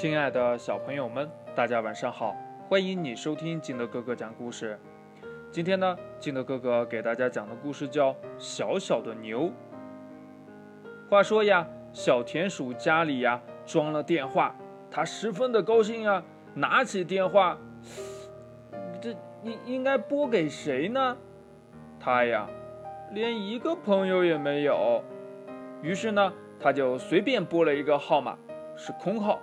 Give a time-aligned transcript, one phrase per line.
[0.00, 2.32] 亲爱的小朋友们，大家晚上好！
[2.68, 4.78] 欢迎你收听金德哥哥讲故事。
[5.50, 9.46] 今天呢，金德哥哥给大家讲的故事叫《小小的牛》。
[11.10, 14.54] 话说呀，小田鼠家里呀装了电话，
[14.88, 16.22] 他十分的高兴啊，
[16.54, 17.58] 拿起电话，
[19.00, 19.10] 这
[19.42, 21.16] 应应该拨给谁呢？
[21.98, 22.48] 他呀，
[23.10, 25.02] 连一个朋友也没有。
[25.82, 28.38] 于是呢，他就随便拨了一个号码，
[28.76, 29.42] 是空号。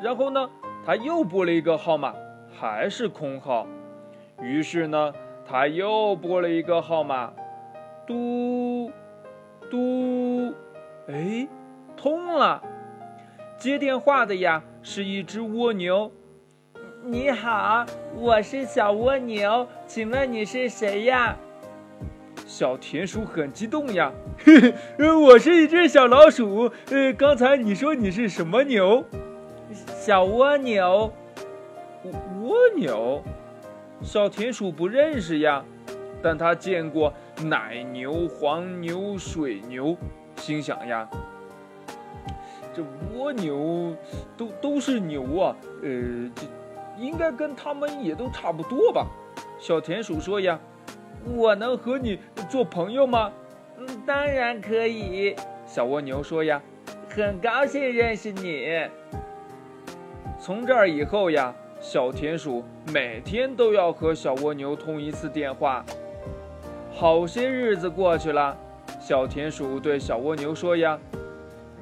[0.00, 0.48] 然后呢，
[0.86, 2.14] 他又拨了一个号码，
[2.58, 3.66] 还是空号。
[4.40, 5.12] 于是呢，
[5.44, 7.32] 他又拨了一个号码，
[8.06, 8.92] 嘟
[9.70, 10.54] 嘟，
[11.08, 11.48] 哎，
[11.96, 12.62] 通了。
[13.56, 16.12] 接电话的呀，是一只蜗牛。
[17.02, 17.84] 你好，
[18.14, 21.36] 我是小蜗牛，请问你是谁呀？
[22.46, 26.70] 小田鼠很激动呀，嘿嘿，我是一只小老鼠。
[26.90, 29.04] 呃，刚才你说你是什么牛？
[29.98, 31.12] 小蜗牛，
[32.40, 33.20] 蜗牛，
[34.00, 35.62] 小田鼠不认识呀，
[36.22, 39.96] 但他见过奶牛、黄牛、水牛，
[40.36, 41.06] 心想呀，
[42.72, 42.82] 这
[43.12, 43.94] 蜗牛
[44.36, 46.42] 都都是牛啊，呃，这
[46.96, 49.04] 应该跟他们也都差不多吧？
[49.58, 50.58] 小田鼠说呀，
[51.34, 53.32] 我能和你做朋友吗？
[53.76, 55.34] 嗯，当然可以。
[55.66, 56.62] 小蜗牛说呀，
[57.10, 58.86] 很高兴认识你。
[60.40, 65.84] 从这儿以后呀，小田鼠每天都要和小蜗牛通一次电话。
[66.94, 68.56] 好些日子过去了，
[69.00, 70.98] 小田鼠对小蜗牛说：“呀，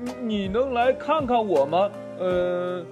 [0.01, 1.91] 你你能来看看我吗？
[2.19, 2.83] 呃，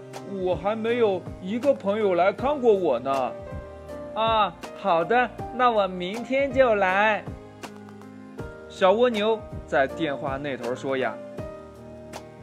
[0.42, 3.32] 我还没有一个朋友来看过我呢。”
[4.14, 7.24] 啊，好的，那我明天就来。
[8.68, 11.14] 小蜗牛在电话那头说：“呀，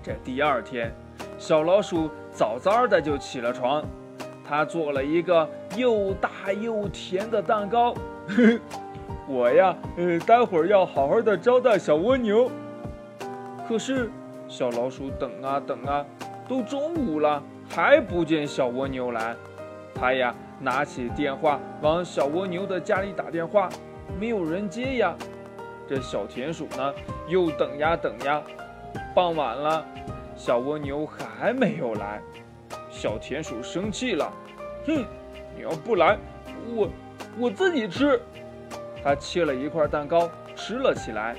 [0.04, 0.92] 这第二天，
[1.38, 3.84] 小老鼠。”早早的就起了床，
[4.48, 7.94] 他做了一个又大又甜的蛋糕。
[9.28, 12.50] 我呀，呃，待会儿要好好的招待小蜗牛。
[13.68, 14.10] 可是，
[14.48, 16.06] 小老鼠等啊等啊，
[16.48, 19.36] 都中午了，还不见小蜗牛来。
[19.94, 23.70] 他呀，拿起电话往小蜗牛的家里打电话，
[24.20, 25.16] 没有人接呀。
[25.88, 26.94] 这小田鼠呢，
[27.28, 28.42] 又等呀等呀，
[29.14, 29.86] 傍晚了。
[30.44, 32.20] 小蜗牛还没有来，
[32.90, 34.34] 小田鼠生气了，
[34.88, 35.06] 哼，
[35.56, 36.18] 你要不来，
[36.74, 36.90] 我
[37.38, 38.20] 我自己吃。
[39.04, 41.36] 他切了一块蛋糕吃了起来。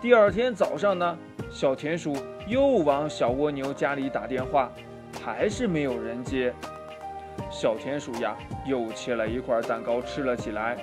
[0.00, 1.18] 第二天早上呢，
[1.50, 4.72] 小田鼠又往小蜗牛家里打电话，
[5.22, 6.54] 还是没有人接。
[7.50, 8.34] 小田鼠呀，
[8.64, 10.78] 又切了一块蛋糕吃了起来。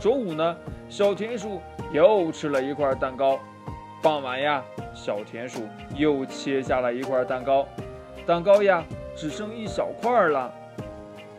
[0.00, 0.56] 中午呢，
[0.88, 1.60] 小田鼠
[1.92, 3.38] 又吃了一块蛋糕。
[4.02, 7.66] 傍晚呀，小田鼠又切下了一块蛋糕，
[8.24, 8.82] 蛋糕呀
[9.14, 10.52] 只剩一小块了。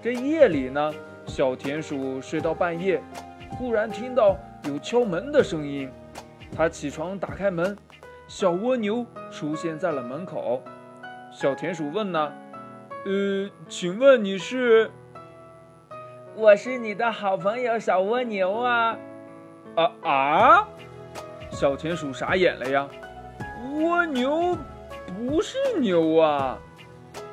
[0.02, 0.94] 这夜里呢，
[1.26, 3.02] 小田鼠睡到半夜，
[3.52, 5.90] 忽然听到有敲门的声音，
[6.56, 7.76] 它起床打开门，
[8.28, 10.62] 小蜗牛出现在了门口。
[11.32, 12.32] 小田鼠问呢
[13.06, 14.92] ：“呃，请问你是？
[16.36, 18.98] 我是你的好朋友小蜗牛啊。”
[19.76, 20.68] 啊啊！
[21.50, 22.88] 小田鼠傻眼了呀，
[23.74, 24.58] 蜗牛
[25.08, 26.58] 不是牛啊！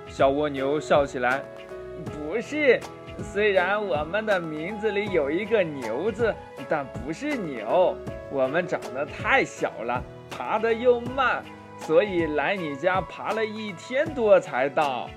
[0.09, 1.43] 小蜗牛笑起来，
[2.04, 2.81] 不是，
[3.22, 6.34] 虽然我们的名字里有一个牛字，
[6.69, 7.97] 但不是牛。
[8.31, 11.42] 我们长得太小了，爬得又慢，
[11.78, 15.09] 所以来你家爬了一天多才到。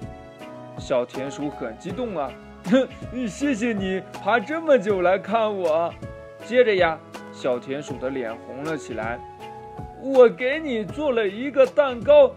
[0.77, 2.31] 小田鼠很激动啊，
[2.69, 2.87] 哼，
[3.27, 5.93] 谢谢你爬这么久来看我。
[6.45, 6.97] 接着呀。
[7.31, 9.19] 小田鼠的脸红了起来。
[10.01, 12.31] 我给你做了一个蛋糕，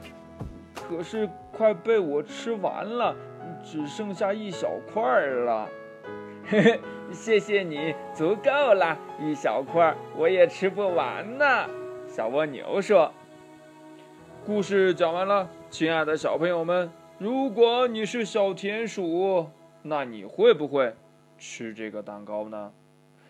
[0.75, 3.15] 可是快被我吃完了，
[3.63, 5.69] 只剩下一小块了。
[6.47, 6.81] 嘿嘿，
[7.13, 11.45] 谢谢你，足够了，一小块我也吃不完呢。
[12.07, 13.13] 小蜗牛说
[14.47, 19.51] ：“故事讲完了，亲爱的小朋友们，如果你是小田鼠，
[19.83, 20.95] 那你会不会
[21.37, 22.73] 吃这个蛋糕呢？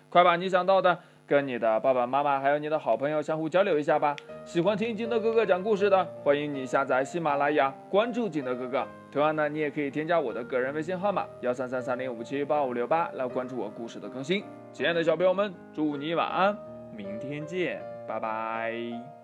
[0.09, 4.17] 快把你想到的。”跟你的爸爸妈妈还有你的好朋友相互交流一下吧。
[4.47, 8.87] 喜欢听金德哥哥讲故事的，欢迎你下载喜马拉雅，关注金德哥哥。
[9.13, 14.43] 同样呢，你也可以添加我的个人微信号码幺三三三零五七八五六八来关注我故事的更新。
[14.73, 16.57] 亲爱的小朋友们，祝你晚安，
[16.97, 19.18] 明天见，拜拜。